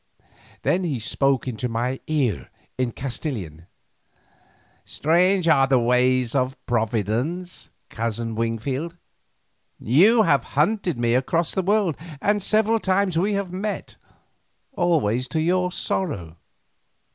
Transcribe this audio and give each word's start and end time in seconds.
Then 0.63 0.83
he 0.83 0.99
spoke 0.99 1.47
into 1.47 1.69
my 1.69 1.99
ear 2.07 2.49
in 2.75 2.91
Castilian: 2.91 3.67
"Strange 4.83 5.47
are 5.47 5.67
the 5.67 5.77
ways 5.77 6.33
of 6.33 6.57
Providence, 6.65 7.69
Cousin 7.89 8.33
Wingfield. 8.33 8.97
You 9.79 10.23
have 10.23 10.43
hunted 10.57 10.97
me 10.97 11.13
across 11.13 11.51
the 11.51 11.61
world, 11.61 11.95
and 12.19 12.41
several 12.41 12.79
times 12.79 13.15
we 13.19 13.33
have 13.33 13.53
met, 13.53 13.97
always 14.71 15.27
to 15.27 15.39
your 15.39 15.71
sorrow. 15.71 16.35